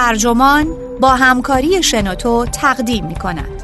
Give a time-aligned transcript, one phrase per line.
[0.00, 0.66] ترجمان
[1.00, 3.62] با همکاری شنوتو تقدیم می کند.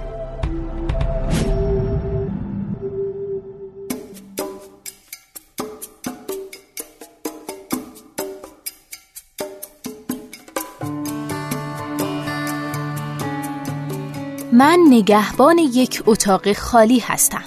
[14.53, 17.45] من نگهبان یک اتاق خالی هستم.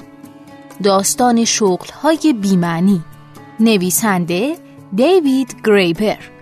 [0.84, 3.02] داستان شغل های بیمعنی.
[3.60, 4.58] نویسنده
[4.96, 6.39] دیوید گریبر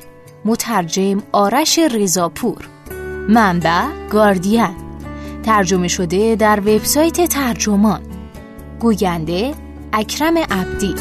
[0.47, 2.67] مترجم آرش رضاپور.
[3.29, 4.75] منبع گاردین.
[5.43, 8.01] ترجمه شده در وبسایت ترجمان.
[8.79, 9.53] گوینده
[9.93, 10.95] اکرم عبدی.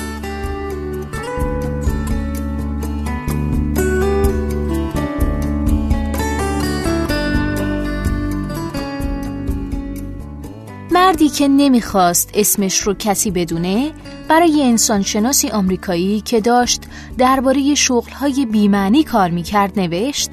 [10.91, 13.93] مردی که نمی‌خواست اسمش رو کسی بدونه
[14.29, 16.83] برای انسانشناسی آمریکایی که داشت
[17.19, 20.31] درباره شغلهای بیمعنی کار می‌کرد نوشت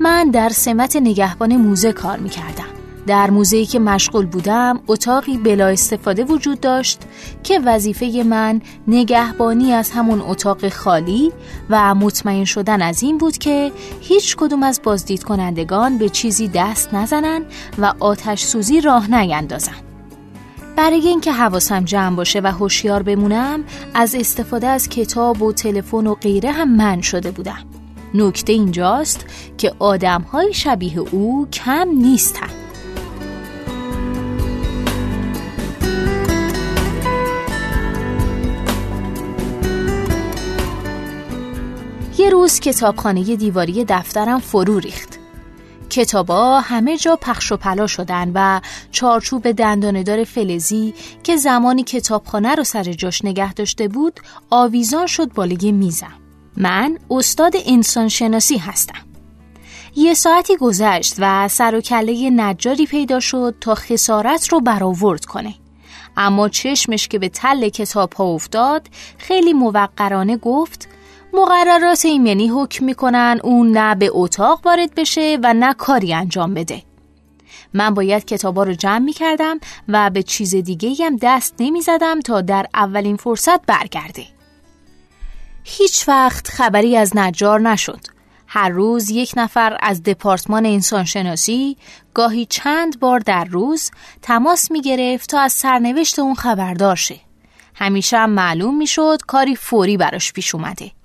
[0.00, 2.64] من در سمت نگهبان موزه کار می‌کردم.
[3.06, 7.00] در موزهی که مشغول بودم اتاقی بلا استفاده وجود داشت
[7.42, 11.32] که وظیفه من نگهبانی از همون اتاق خالی
[11.70, 16.94] و مطمئن شدن از این بود که هیچ کدوم از بازدید کنندگان به چیزی دست
[16.94, 17.44] نزنن
[17.78, 19.95] و آتش سوزی راه نیندازن.
[20.76, 26.14] برای اینکه حواسم جمع باشه و هوشیار بمونم از استفاده از کتاب و تلفن و
[26.14, 27.64] غیره هم من شده بودم.
[28.14, 29.26] نکته اینجاست
[29.58, 32.48] که آدم های شبیه او کم نیستن.
[42.18, 45.15] یه روز کتابخانه دیواری دفترم فرو ریخت.
[45.96, 52.64] کتابا همه جا پخش و پلا شدن و چارچوب دنداندار فلزی که زمانی کتابخانه رو
[52.64, 56.12] سر جاش نگه داشته بود آویزان شد بالای میزم.
[56.56, 58.98] من استاد انسانشناسی هستم.
[59.96, 65.54] یه ساعتی گذشت و سر و کله نجاری پیدا شد تا خسارت رو برآورد کنه.
[66.16, 68.88] اما چشمش که به تل کتاب ها افتاد
[69.18, 70.88] خیلی موقرانه گفت
[71.32, 76.82] مقررات ایمنی حکم می‌کنن اون نه به اتاق وارد بشه و نه کاری انجام بده.
[77.74, 82.20] من باید کتابا رو جمع می کردم و به چیز دیگه هم دست نمی زدم
[82.20, 84.24] تا در اولین فرصت برگرده.
[85.64, 88.00] هیچ وقت خبری از نجار نشد.
[88.46, 91.76] هر روز یک نفر از دپارتمان انسانشناسی
[92.14, 93.90] گاهی چند بار در روز
[94.22, 97.20] تماس می گرفت تا از سرنوشت اون خبردار شه.
[97.74, 100.95] همیشه هم معلوم می شد کاری فوری براش پیش اومده.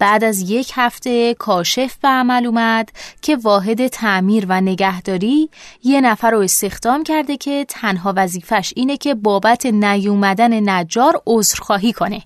[0.00, 2.88] بعد از یک هفته کاشف به عمل اومد
[3.22, 5.50] که واحد تعمیر و نگهداری
[5.84, 12.22] یه نفر رو استخدام کرده که تنها وظیفش اینه که بابت نیومدن نجار عذرخواهی کنه.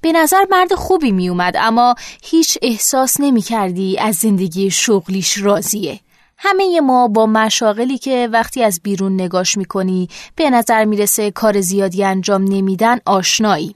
[0.00, 6.00] به نظر مرد خوبی می اومد اما هیچ احساس نمی کردی از زندگی شغلیش راضیه.
[6.38, 12.04] همه ما با مشاغلی که وقتی از بیرون نگاش می‌کنی به نظر می‌رسه کار زیادی
[12.04, 13.74] انجام نمیدن آشنایی.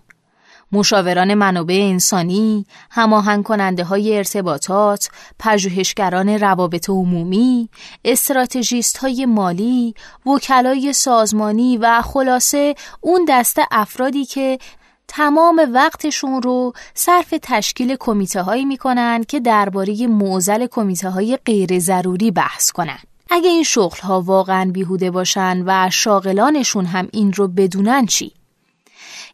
[0.73, 7.69] مشاوران منابع انسانی، هماهنگ کننده های ارتباطات، پژوهشگران روابط عمومی،
[8.05, 9.95] استراتژیست های مالی،
[10.27, 14.59] وکلای سازمانی و خلاصه اون دسته افرادی که
[15.09, 22.31] تمام وقتشون رو صرف تشکیل کمیته هایی می‌کنن که درباره موزل کمیته های غیر ضروری
[22.31, 22.99] بحث کنن.
[23.31, 28.33] اگه این شغل ها واقعا بیهوده باشن و شاغلانشون هم این رو بدونن چی؟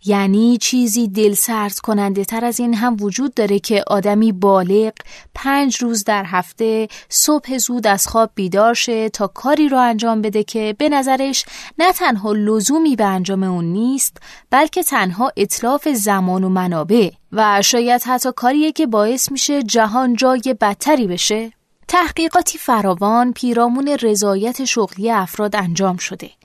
[0.04, 4.92] یعنی چیزی دل سرد کننده تر از این هم وجود داره که آدمی بالغ
[5.34, 10.44] پنج روز در هفته صبح زود از خواب بیدار شه تا کاری رو انجام بده
[10.44, 11.44] که به نظرش
[11.78, 14.16] نه تنها لزومی به انجام اون نیست
[14.50, 20.56] بلکه تنها اطلاف زمان و منابع و شاید حتی کاریه که باعث میشه جهان جای
[20.60, 21.52] بدتری بشه.
[21.88, 26.37] تحقیقاتی فراوان پیرامون رضایت شغلی افراد انجام شده.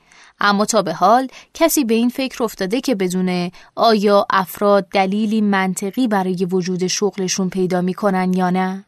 [0.43, 6.07] اما تا به حال کسی به این فکر افتاده که بدونه آیا افراد دلیلی منطقی
[6.07, 8.85] برای وجود شغلشون پیدا می‌کنن یا نه؟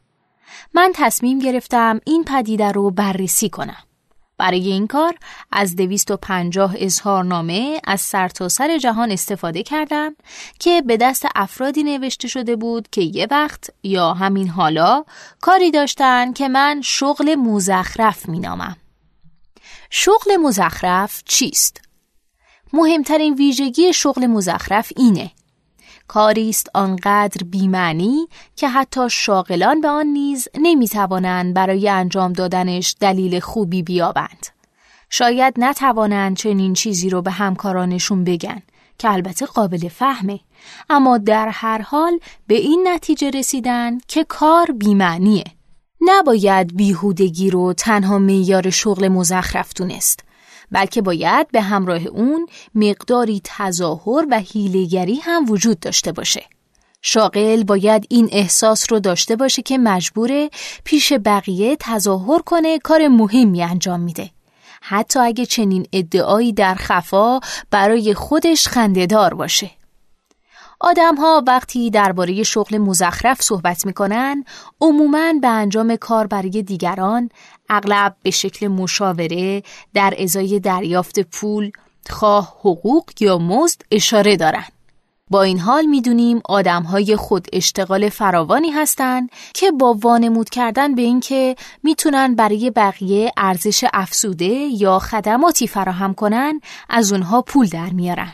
[0.74, 3.78] من تصمیم گرفتم این پدیده رو بررسی کنم.
[4.38, 5.16] برای این کار
[5.52, 10.16] از 250 اظهارنامه از سرتاسر سر جهان استفاده کردم
[10.60, 15.04] که به دست افرادی نوشته شده بود که یه وقت یا همین حالا
[15.42, 18.78] کاری داشتن که من شغل مزخرف مینامم.
[19.90, 21.82] شغل مزخرف چیست؟
[22.74, 25.32] مهمترین ویژگی شغل مزخرف اینه
[26.08, 33.40] کاری است آنقدر بیمعنی که حتی شاغلان به آن نیز نمی‌توانند برای انجام دادنش دلیل
[33.40, 34.48] خوبی بیابند.
[35.10, 38.62] شاید نتوانند چنین چیزی رو به همکارانشون بگن
[38.98, 40.40] که البته قابل فهمه
[40.90, 45.44] اما در هر حال به این نتیجه رسیدن که کار بیمعنیه
[46.06, 50.20] نباید بیهودگی رو تنها میار شغل مزخرف دونست
[50.72, 56.44] بلکه باید به همراه اون مقداری تظاهر و هیلگری هم وجود داشته باشه.
[57.02, 60.50] شاغل باید این احساس رو داشته باشه که مجبوره
[60.84, 64.30] پیش بقیه تظاهر کنه کار مهمی انجام میده.
[64.82, 67.40] حتی اگه چنین ادعایی در خفا
[67.72, 69.72] برای خودش خندهدار باشه.
[70.88, 74.44] آدم ها وقتی درباره شغل مزخرف صحبت می‌کنن
[74.82, 77.30] عموماً به انجام کار برای دیگران
[77.70, 81.72] اغلب به شکل مشاوره در ازای دریافت پول
[82.10, 84.72] خواه حقوق یا مزد اشاره دارند.
[85.30, 91.02] با این حال می‌دونیم آدم های خود اشتغال فراوانی هستند که با وانمود کردن به
[91.02, 98.34] اینکه می‌تونن برای بقیه ارزش افسوده یا خدماتی فراهم کنن از اونها پول در میارن.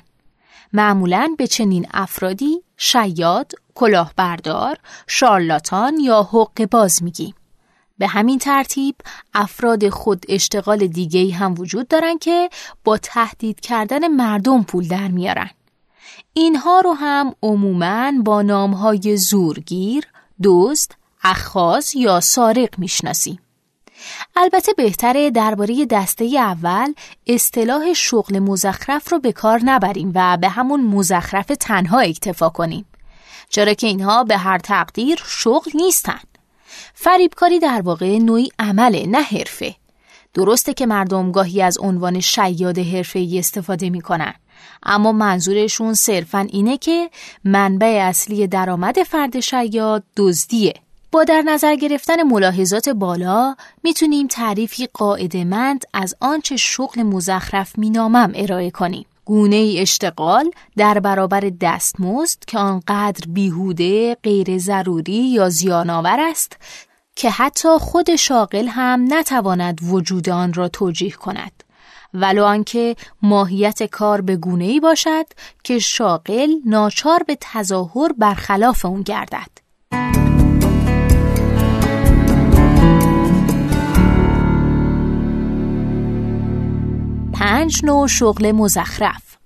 [0.73, 4.77] معمولا به چنین افرادی شیاد، کلاهبردار،
[5.07, 7.35] شارلاتان یا حق باز میگیم.
[7.97, 8.95] به همین ترتیب
[9.33, 12.49] افراد خود اشتغال دیگه هم وجود دارن که
[12.83, 15.49] با تهدید کردن مردم پول در میارن.
[16.33, 20.07] اینها رو هم عموماً با نامهای زورگیر،
[20.41, 23.39] دوست، اخاز یا سارق می‌شناسیم.
[24.35, 26.93] البته بهتره درباره دسته اول
[27.27, 32.85] اصطلاح شغل مزخرف رو به کار نبریم و به همون مزخرف تنها اکتفا کنیم.
[33.49, 36.19] چرا که اینها به هر تقدیر شغل نیستن.
[36.93, 39.75] فریبکاری در واقع نوعی عمله نه حرفه.
[40.33, 44.33] درسته که مردم گاهی از عنوان شیاد حرفه‌ای استفاده می‌کنن
[44.83, 47.09] اما منظورشون صرفا اینه که
[47.43, 50.73] منبع اصلی درآمد فرد شیاد دزدیه
[51.11, 58.71] با در نظر گرفتن ملاحظات بالا می‌تونیم تعریفی قاعدمند از آنچه شغل مزخرف مینامم ارائه
[58.71, 59.05] کنیم.
[59.25, 66.57] گونه اشتغال در برابر دستمزد که آنقدر بیهوده، غیر ضروری یا زیانآور است
[67.15, 71.63] که حتی خود شاغل هم نتواند وجود آن را توجیه کند.
[72.13, 75.25] ولو آنکه ماهیت کار به گونه ای باشد
[75.63, 79.50] که شاغل ناچار به تظاهر برخلاف اون گردد.
[87.41, 89.37] پنج نوع شغل مزخرف.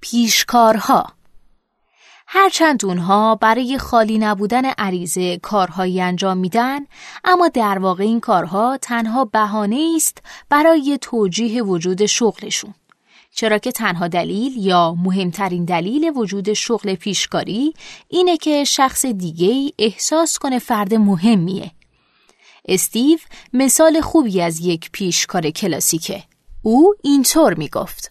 [0.00, 1.06] پیشکارها.
[2.26, 6.80] هرچند اونها برای خالی نبودن عریضه کارهایی انجام میدن
[7.24, 12.74] اما در واقع این کارها تنها بهانه است برای توجیه وجود شغلشون.
[13.30, 17.74] چرا که تنها دلیل یا مهمترین دلیل وجود شغل پیشکاری
[18.08, 21.70] اینه که شخص دیگه احساس کنه فرد مهمیه.
[22.68, 23.18] استیو
[23.52, 26.31] مثال خوبی از یک پیشکار کلاسیکه.
[26.62, 28.10] او اینطور می‌گفت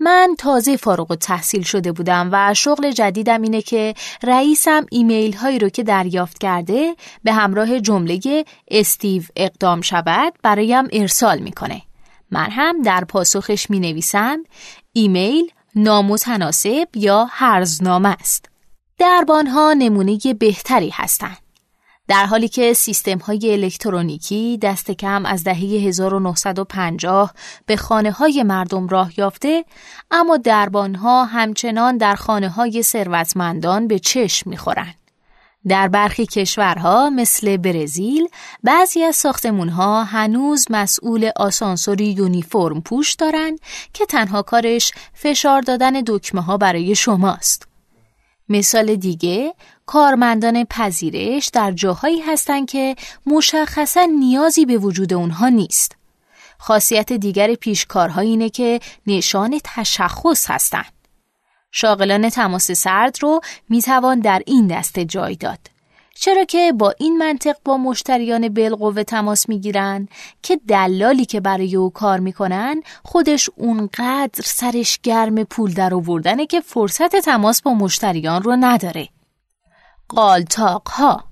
[0.00, 5.58] من تازه فارغ و تحصیل شده بودم و شغل جدیدم اینه که رئیسم ایمیل هایی
[5.58, 11.82] رو که دریافت کرده به همراه جمله استیو اقدام شود برایم ارسال می‌کنه.
[12.30, 14.38] من هم در پاسخش می نویسم
[14.92, 18.48] ایمیل نامتناسب یا هرزنامه است.
[18.98, 21.38] دربانها نمونه بهتری هستند.
[22.12, 27.34] در حالی که سیستم های الکترونیکی دست کم از دهه 1950
[27.66, 29.64] به خانه های مردم راه یافته
[30.10, 34.94] اما دربان ها همچنان در خانه های ثروتمندان به چشم می‌خورند.
[35.68, 38.28] در برخی کشورها مثل برزیل
[38.62, 39.26] بعضی از
[39.76, 43.58] ها هنوز مسئول آسانسوری یونیفرم پوش دارند
[43.92, 47.72] که تنها کارش فشار دادن دکمه ها برای شماست.
[48.48, 49.54] مثال دیگه
[49.86, 52.96] کارمندان پذیرش در جاهایی هستند که
[53.26, 55.96] مشخصا نیازی به وجود اونها نیست.
[56.58, 60.92] خاصیت دیگر پیشکارها اینه که نشان تشخص هستند.
[61.72, 65.58] شاغلان تماس سرد رو می‌توان در این دسته جای داد.
[66.14, 70.08] چرا که با این منطق با مشتریان بالقوه تماس می‌گیرن
[70.42, 76.60] که دلالی که برای او کار می‌کنن خودش اونقدر سرش گرم پول در آوردنه که
[76.60, 79.08] فرصت تماس با مشتریان رو نداره.
[80.08, 81.24] قالتاق ها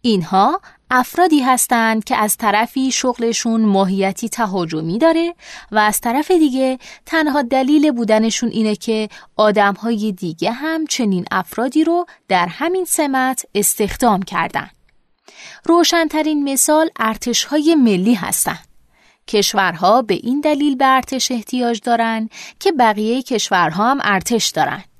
[0.00, 0.60] اینها
[0.90, 5.34] افرادی هستند که از طرفی شغلشون ماهیتی تهاجمی داره
[5.72, 12.06] و از طرف دیگه تنها دلیل بودنشون اینه که آدمهای دیگه هم چنین افرادی رو
[12.28, 14.70] در همین سمت استخدام کردن.
[15.64, 18.68] روشنترین مثال ارتشهای ملی هستند.
[19.28, 24.91] کشورها به این دلیل به ارتش احتیاج دارند که بقیه کشورها هم ارتش دارند.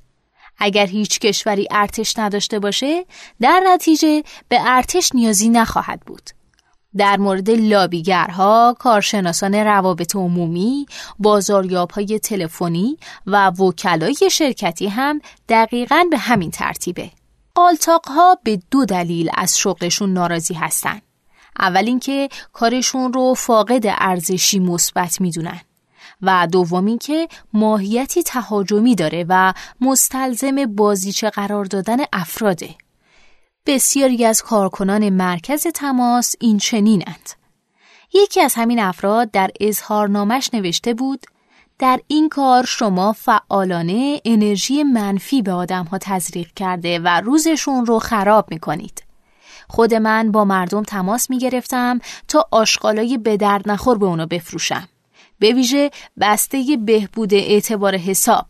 [0.65, 3.05] اگر هیچ کشوری ارتش نداشته باشه
[3.41, 6.31] در نتیجه به ارتش نیازی نخواهد بود.
[6.97, 10.87] در مورد لابیگرها، کارشناسان روابط عمومی،
[11.19, 17.11] بازاریابهای تلفنی و وکلای شرکتی هم دقیقا به همین ترتیبه.
[17.55, 21.01] قالتاق ها به دو دلیل از شغلشون ناراضی هستن.
[21.59, 25.61] اول اینکه کارشون رو فاقد ارزشی مثبت می‌دونن
[26.23, 32.75] و دوم که ماهیتی تهاجمی داره و مستلزم بازیچه قرار دادن افراده.
[33.67, 37.31] بسیاری از کارکنان مرکز تماس این چنینند.
[38.15, 41.27] یکی از همین افراد در اظهارنامش نوشته بود
[41.79, 47.99] در این کار شما فعالانه انرژی منفی به آدم ها تزریق کرده و روزشون رو
[47.99, 49.03] خراب می کنید.
[49.69, 54.89] خود من با مردم تماس می گرفتم تا آشغالای به درد نخور به اونو بفروشم.
[55.43, 58.47] به ویژه بسته بهبود اعتبار حساب.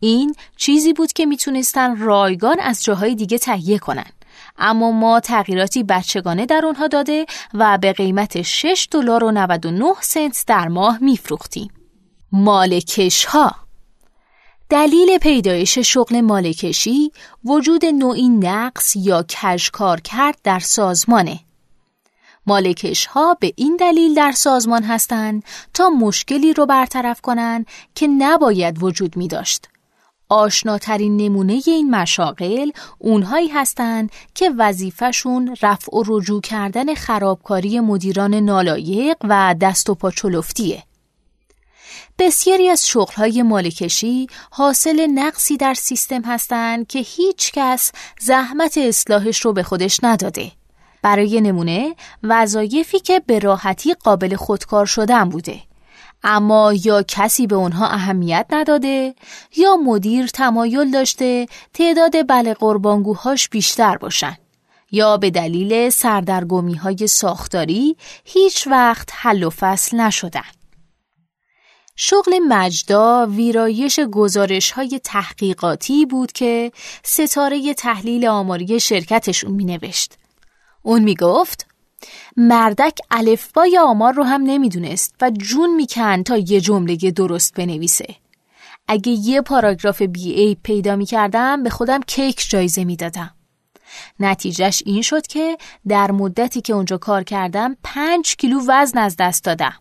[0.00, 4.10] این چیزی بود که می‌تونستن رایگان از جاهای دیگه تهیه کنن.
[4.58, 10.44] اما ما تغییراتی بچگانه در اونها داده و به قیمت 6 دلار و 99 سنت
[10.46, 11.70] در ماه میفروختیم.
[12.32, 13.54] مالکش ها
[14.68, 17.12] دلیل پیدایش شغل مالکشی
[17.44, 19.24] وجود نوعی نقص یا
[19.72, 21.40] کار کرد در سازمانه.
[22.46, 25.44] مالکش ها به این دلیل در سازمان هستند
[25.74, 29.68] تا مشکلی رو برطرف کنند که نباید وجود می داشت.
[30.28, 39.16] آشناترین نمونه این مشاغل اونهایی هستند که وظیفهشون رفع و رجوع کردن خرابکاری مدیران نالایق
[39.24, 40.82] و دست و پا چلفتیه.
[42.18, 49.52] بسیاری از شغلهای مالکشی حاصل نقصی در سیستم هستند که هیچ کس زحمت اصلاحش رو
[49.52, 50.52] به خودش نداده.
[51.02, 55.60] برای نمونه وظایفی که به راحتی قابل خودکار شدن بوده.
[56.24, 59.14] اما یا کسی به اونها اهمیت نداده
[59.56, 64.36] یا مدیر تمایل داشته تعداد بله قربانگوهاش بیشتر باشن
[64.90, 70.40] یا به دلیل سردرگمی های ساختاری هیچ وقت حل و فصل نشدن.
[71.96, 76.72] شغل مجدا ویرایش گزارش های تحقیقاتی بود که
[77.04, 80.21] ستاره تحلیل آماری شرکتشون می نوشت.
[80.82, 81.66] اون می گفت
[82.36, 88.14] مردک الفبای آمار رو هم نمی‌دونست و جون میکن تا یه جمله درست بنویسه.
[88.88, 93.34] اگه یه پاراگراف بی ای پیدا می‌کردم به خودم کیک جایزه می‌دادم.
[94.20, 95.58] نتیجهش این شد که
[95.88, 99.74] در مدتی که اونجا کار کردم پنج کیلو وزن از دست دادم.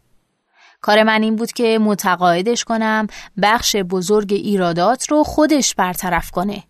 [0.81, 3.07] کار من این بود که متقاعدش کنم
[3.41, 6.63] بخش بزرگ ایرادات رو خودش برطرف کنه.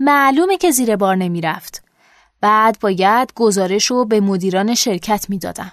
[0.00, 1.85] معلومه که زیر بار نمی‌رفت.
[2.40, 5.72] بعد باید گزارش رو به مدیران شرکت می‌دادم.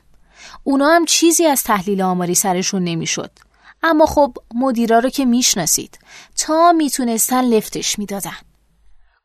[0.63, 3.32] اونا هم چیزی از تحلیل آماری سرشون نمی‌شد.
[3.84, 6.00] اما خب مدیرا رو که می‌شناسید
[6.36, 8.38] تا می‌تونستن لفتش می‌دادن.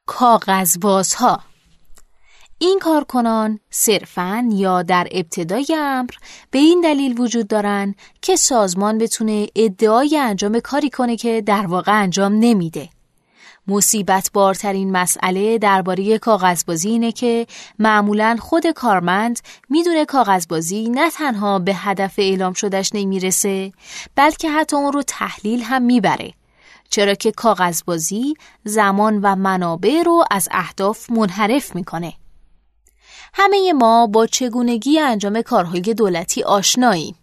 [0.07, 1.41] کاغذبازها
[2.59, 6.11] این کارکنان صرفاً یا در ابتدای امر
[6.51, 12.03] به این دلیل وجود دارن که سازمان بتونه ادعای انجام کاری کنه که در واقع
[12.03, 12.89] انجام نمیده.
[13.69, 17.47] مصیبت بارترین مسئله درباره کاغذبازی اینه که
[17.79, 23.73] معمولا خود کارمند می‌دونه کاغذبازی نه تنها به هدف اعلام شدش نمی‌رسه
[24.15, 26.33] بلکه حتی اون رو تحلیل هم می‌بره.
[26.91, 28.35] چرا که کاغذبازی
[28.65, 32.13] زمان و منابع رو از اهداف منحرف می‌کنه.
[33.35, 37.15] همه ما با چگونگی انجام کارهای دولتی آشناییم.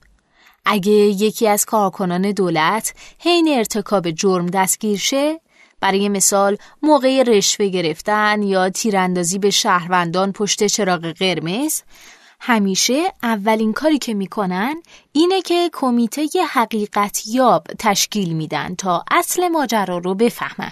[0.66, 5.40] اگه یکی از کارکنان دولت حین ارتکاب جرم دستگیر شه
[5.82, 11.82] برای مثال موقع رشوه گرفتن یا تیراندازی به شهروندان پشت چراغ قرمز
[12.40, 14.76] همیشه اولین کاری که می‌کنن
[15.12, 20.72] اینه که کمیته حقیقت یاب تشکیل میدن تا اصل ماجرا رو بفهمن.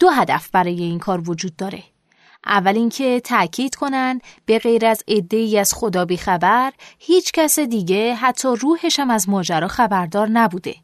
[0.00, 1.82] دو هدف برای این کار وجود داره.
[2.46, 8.14] اول اینکه تأکید کنن به غیر از ای از خدا بی خبر هیچ کس دیگه
[8.14, 10.74] حتی روحش هم از ماجرا خبردار نبوده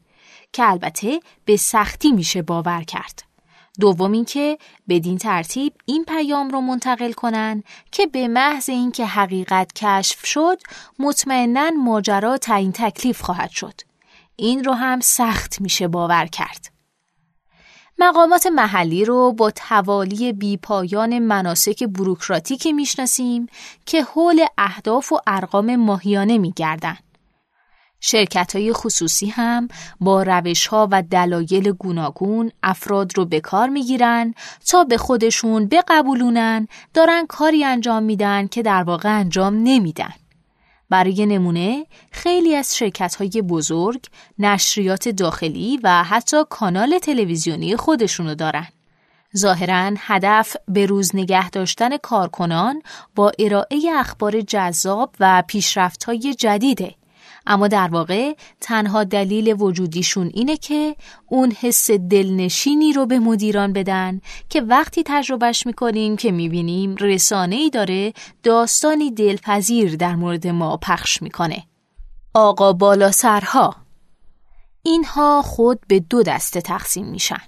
[0.53, 3.23] که البته به سختی میشه باور کرد.
[3.79, 4.57] دوم اینکه
[4.89, 10.57] بدین ترتیب این پیام رو منتقل کنن که به محض اینکه حقیقت کشف شد
[10.99, 13.81] مطمئنا ماجرا تعیین تکلیف خواهد شد.
[14.35, 16.73] این رو هم سخت میشه باور کرد.
[17.97, 23.47] مقامات محلی رو با توالی بیپایان مناسک بروکراتیکی می‌شناسیم
[23.85, 26.97] که حول اهداف و ارقام ماهیانه میگردن.
[28.05, 29.67] شرکت های خصوصی هم
[29.99, 34.33] با روش ها و دلایل گوناگون افراد رو به کار می‌گیرن
[34.67, 40.13] تا به خودشون بقبولونن دارن کاری انجام میدن که در واقع انجام نمیدن.
[40.89, 44.05] برای نمونه خیلی از شرکت های بزرگ
[44.39, 48.67] نشریات داخلی و حتی کانال تلویزیونی خودشونو دارن.
[49.37, 52.81] ظاهرا هدف به روز نگه داشتن کارکنان
[53.15, 56.95] با ارائه اخبار جذاب و پیشرفت های جدیده
[57.45, 60.95] اما در واقع تنها دلیل وجودیشون اینه که
[61.27, 67.69] اون حس دلنشینی رو به مدیران بدن که وقتی تجربهش می‌کنیم که می‌بینیم رسانه ای
[67.69, 71.63] داره داستانی دلپذیر در مورد ما پخش می‌کنه.
[72.33, 73.75] آقا بالا سرها
[74.83, 77.41] اینها خود به دو دسته تقسیم میشن.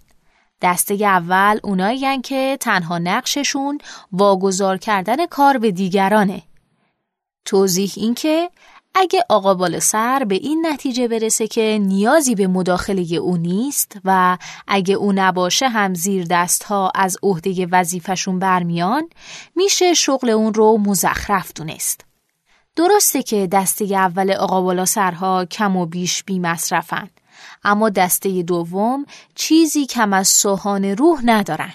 [0.61, 3.77] دسته اول اونایی که تنها نقششون
[4.11, 6.43] واگذار کردن کار به دیگرانه.
[7.45, 8.49] توضیح این که
[8.97, 14.37] اگه آقا بالا سر به این نتیجه برسه که نیازی به مداخله او نیست و
[14.67, 19.09] اگه او نباشه هم زیر دست ها از عهده وظیفشون برمیان
[19.55, 22.01] میشه شغل اون رو مزخرف دونست.
[22.75, 27.09] درسته که دسته اول آقا بالا سرها کم و بیش بی مصرفن
[27.63, 31.73] اما دسته دوم چیزی کم از سوهان روح ندارن.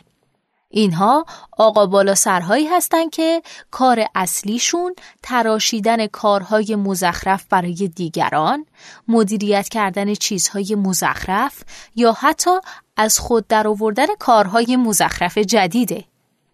[0.73, 1.25] اینها
[1.59, 8.67] آقا بالا سرهایی هستند که کار اصلیشون تراشیدن کارهای مزخرف برای دیگران،
[9.09, 11.63] مدیریت کردن چیزهای مزخرف
[11.97, 12.51] یا حتی
[12.97, 16.05] از خود درآوردن کارهای مزخرف جدیده.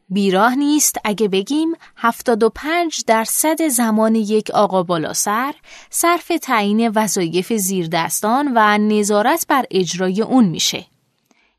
[0.08, 5.54] بیراه نیست اگه بگیم 75 درصد زمان یک آقا بالا سر
[5.90, 10.86] صرف تعیین وظایف زیردستان و نظارت بر اجرای اون میشه.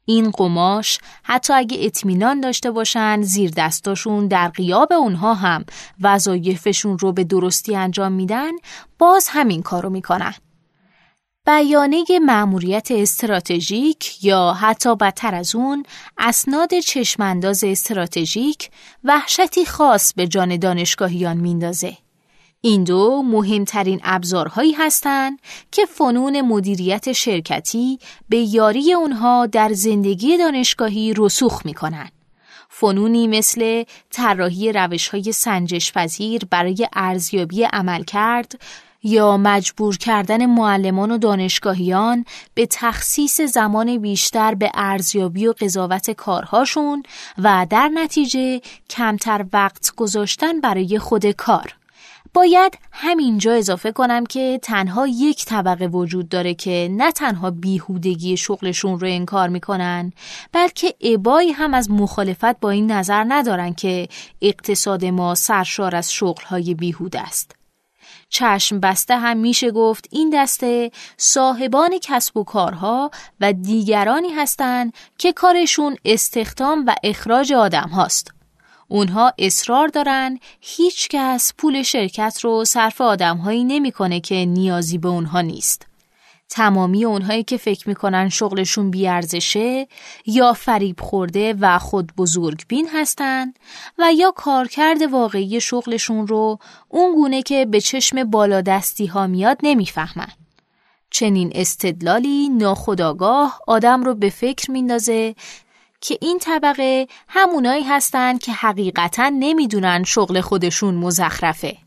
[0.09, 5.65] این قماش حتی اگه اطمینان داشته باشن زیر دستاشون در قیاب اونها هم
[6.01, 8.51] وظایفشون رو به درستی انجام میدن
[8.99, 10.33] باز همین کارو می‌کنن.
[11.45, 15.83] بیانه مأموریت استراتژیک یا حتی بدتر از اون
[16.17, 18.69] اسناد چشمانداز استراتژیک
[19.03, 21.97] وحشتی خاص به جان دانشگاهیان میندازه.
[22.61, 25.39] این دو مهمترین ابزارهایی هستند
[25.71, 27.99] که فنون مدیریت شرکتی
[28.29, 32.09] به یاری اونها در زندگی دانشگاهی رسوخ می‌کنن.
[32.69, 38.61] فنونی مثل طراحی روش های سنجش پذیر برای ارزیابی عمل کرد
[39.03, 47.03] یا مجبور کردن معلمان و دانشگاهیان به تخصیص زمان بیشتر به ارزیابی و قضاوت کارهاشون
[47.37, 51.76] و در نتیجه کمتر وقت گذاشتن برای خود کار.
[52.37, 58.99] باید همینجا اضافه کنم که تنها یک طبقه وجود داره که نه تنها بیهودگی شغلشون
[58.99, 60.11] رو انکار می‌کنن
[60.51, 64.07] بلکه ابایی هم از مخالفت با این نظر ندارن که
[64.41, 67.55] اقتصاد ما سرشار از شغلهای بیهود است.
[68.29, 75.33] چشم بسته هم میشه گفت این دسته صاحبان کسب و کارها و دیگرانی هستند که
[75.33, 78.36] کارشون استخدام و اخراج آدم هاست.
[78.87, 85.41] اونها اصرار دارن هیچ کس پول شرکت رو صرف آدمهایی نمی‌کنه که نیازی به اونها
[85.41, 85.87] نیست.
[86.49, 89.87] تمامی اونهایی که فکر می‌کنن شغلشون بیارزشه
[90.25, 93.53] یا فریب خورده و خود بزرگ بین هستن
[93.97, 100.31] و یا کارکرد واقعی شغلشون رو اون گونه که به چشم بالادستی ها میاد نمی‌فهمن.
[101.09, 105.35] چنین استدلالی ناخداگاه آدم رو به فکر میندازه
[106.01, 111.77] که این طبقه همونایی هستند که حقیقتا نمی‌دونن شغل خودشون مزخرفه.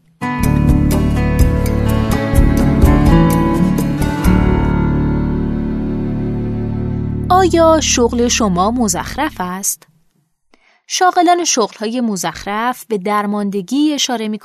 [7.30, 9.86] آیا شغل شما مزخرف است؟
[10.86, 14.38] شاغلان شغلهای مزخرف به درماندگی اشاره می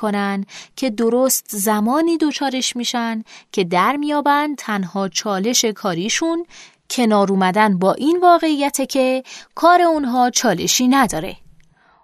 [0.76, 6.46] که درست زمانی دوچارش میشن که در میابند تنها چالش کاریشون
[6.90, 9.22] کنار اومدن با این واقعیت که
[9.54, 11.36] کار اونها چالشی نداره.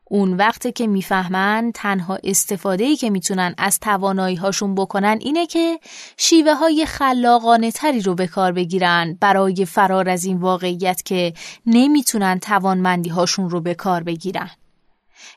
[0.05, 5.79] اون وقت که می‌فهمن تنها استفاده که می‌تونن از توانایی هاشون بکنن اینه که
[6.16, 11.35] شیوه های خلاقانه تری رو به کار بگیرن برای فرار از این واقعیت که
[11.66, 14.51] نمی‌تونن توانمندی هاشون رو به کار بگیرن.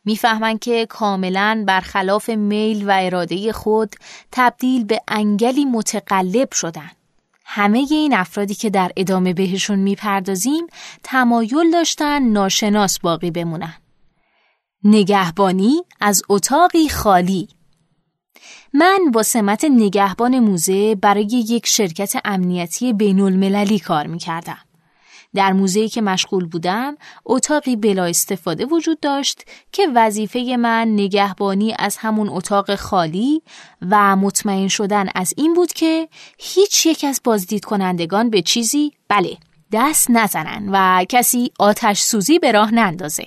[0.06, 3.96] می‌فهمن که کاملا برخلاف میل و اراده خود
[4.32, 6.92] تبدیل به انگلی متقلب شدن.
[7.46, 10.68] همه این افرادی که در ادامه بهشون می‌پردازیم
[11.04, 13.74] تمایل داشتن ناشناس باقی بمونن.
[14.84, 17.48] نگهبانی از اتاقی خالی
[18.74, 24.65] من با سمت نگهبان موزه برای یک شرکت امنیتی بین المللی کار می کردم.
[25.36, 31.98] در موزهی که مشغول بودم اتاقی بلا استفاده وجود داشت که وظیفه من نگهبانی از
[31.98, 33.42] همون اتاق خالی
[33.92, 36.08] و مطمئن شدن از این بود که
[36.40, 39.38] هیچ یک از بازدید کنندگان به چیزی بله
[39.72, 43.26] دست نزنن و کسی آتش سوزی به راه نندازه.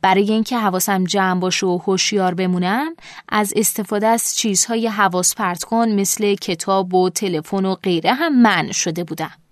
[0.00, 2.94] برای اینکه حواسم جمع باشه و هوشیار بمونم
[3.28, 8.72] از استفاده از چیزهای حواس پرت کن مثل کتاب و تلفن و غیره هم من
[8.72, 9.43] شده بودم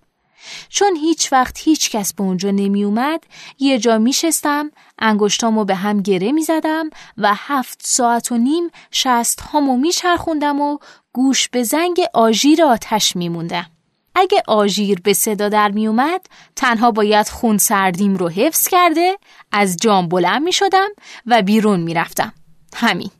[0.68, 3.24] چون هیچ وقت هیچ کس به اونجا نمی اومد
[3.58, 8.70] یه جا می شستم انگشتامو به هم گره می زدم و هفت ساعت و نیم
[8.90, 10.78] شست هامو می چرخوندم و
[11.12, 13.66] گوش به زنگ آژیر آتش می موندم.
[14.14, 16.26] اگه آژیر به صدا در می اومد
[16.56, 19.18] تنها باید خون سردیم رو حفظ کرده
[19.52, 20.88] از جام بلند می شدم
[21.26, 22.32] و بیرون می رفتم.
[22.74, 23.10] همین.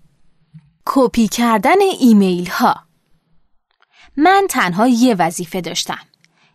[0.87, 2.75] کپی کردن ایمیل ها
[4.17, 5.99] من تنها یه وظیفه داشتم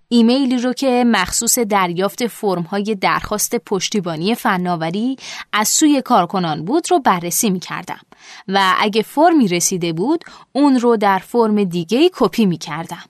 [0.10, 5.16] ایمیلی رو که مخصوص دریافت فرم های درخواست پشتیبانی فناوری
[5.54, 8.00] از سوی کارکنان بود رو بررسی می کردم
[8.48, 13.04] و اگه فرمی رسیده بود اون رو در فرم دیگه کپی می کردم.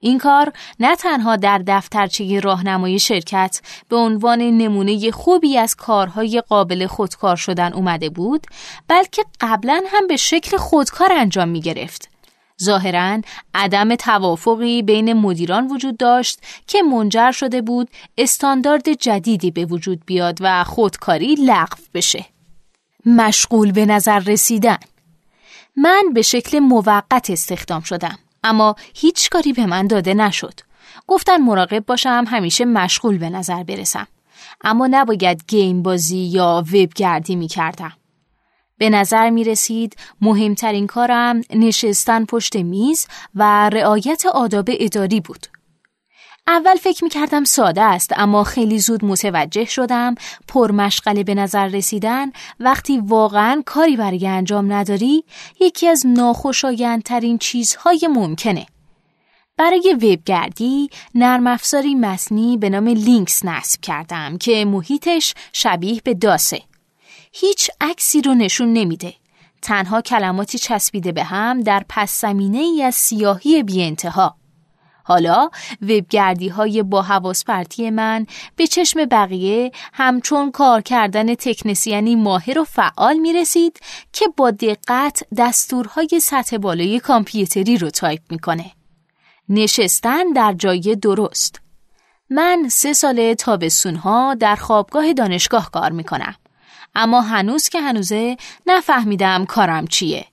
[0.00, 6.86] این کار نه تنها در دفترچه راهنمای شرکت به عنوان نمونه خوبی از کارهای قابل
[6.86, 8.46] خودکار شدن اومده بود
[8.88, 12.11] بلکه قبلا هم به شکل خودکار انجام می گرفت.
[12.62, 13.20] ظاهرا
[13.54, 17.88] عدم توافقی بین مدیران وجود داشت که منجر شده بود
[18.18, 22.26] استاندارد جدیدی به وجود بیاد و خودکاری لغو بشه.
[23.06, 24.78] مشغول به نظر رسیدن
[25.76, 30.60] من به شکل موقت استخدام شدم اما هیچ کاری به من داده نشد.
[31.06, 34.06] گفتن مراقب باشم همیشه مشغول به نظر برسم.
[34.64, 37.92] اما نباید گیم بازی یا وبگردی می کردم.
[38.82, 45.46] به نظر می رسید مهمترین کارم نشستن پشت میز و رعایت آداب اداری بود.
[46.46, 50.14] اول فکر می کردم ساده است اما خیلی زود متوجه شدم
[50.48, 55.24] پرمشغله به نظر رسیدن وقتی واقعا کاری برای انجام نداری
[55.60, 58.66] یکی از ناخوشایندترین چیزهای ممکنه.
[59.56, 66.62] برای وبگردی نرم افزاری مصنی به نام لینکس نصب کردم که محیطش شبیه به داسه.
[67.32, 69.14] هیچ عکسی رو نشون نمیده.
[69.62, 74.36] تنها کلماتی چسبیده به هم در پس زمینه ای از سیاهی بی انتها.
[75.04, 75.50] حالا
[75.82, 82.64] وبگردی های با حواس پرتی من به چشم بقیه همچون کار کردن تکنسیانی ماهر و
[82.64, 83.80] فعال می رسید
[84.12, 88.70] که با دقت دستورهای سطح بالای کامپیوتری رو تایپ می‌کنه.
[89.48, 91.60] نشستن در جای درست.
[92.30, 96.34] من سه سال تابستونها در خوابگاه دانشگاه کار می‌کنم.
[96.94, 100.26] اما هنوز که هنوزه نفهمیدم کارم چیه.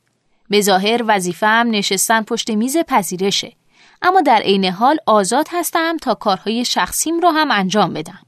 [0.50, 3.54] به ظاهر وظیفم نشستن پشت میز پذیرشه.
[4.02, 8.20] اما در عین حال آزاد هستم تا کارهای شخصیم رو هم انجام بدم.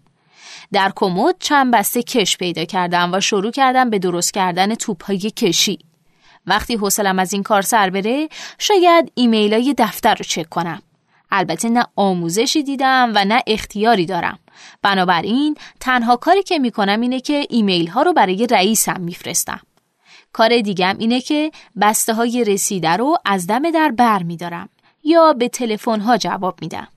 [0.71, 5.79] در کمد چند بسته کش پیدا کردم و شروع کردم به درست کردن توپهای کشی.
[6.47, 10.81] وقتی حوصلم از این کار سر بره شاید ایمیل های دفتر رو چک کنم.
[11.31, 14.39] البته نه آموزشی دیدم و نه اختیاری دارم.
[14.81, 19.59] بنابراین تنها کاری که می‌کنم اینه که ایمیل ها رو برای رئیسم میفرستم.
[20.33, 24.69] کار دیگم اینه که بسته های رسیده رو از دم در بر میدارم
[25.03, 26.87] یا به تلفن ها جواب میدم.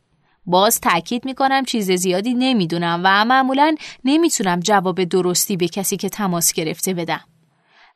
[0.47, 3.75] باز تاکید می‌کنم چیز زیادی نمی‌دونم و معمولا
[4.05, 7.21] نمی‌تونم جواب درستی به کسی که تماس گرفته بدم.